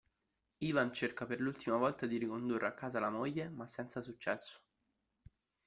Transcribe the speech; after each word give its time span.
Ivan 0.67 0.91
cerca 0.93 1.27
per 1.27 1.39
l'ultima 1.39 1.77
volta 1.77 2.07
di 2.07 2.17
ricondurre 2.17 2.65
a 2.65 2.73
casa 2.73 2.99
la 2.99 3.11
moglie 3.11 3.49
ma 3.51 3.67
senza 3.67 4.01
successo. 4.01 4.59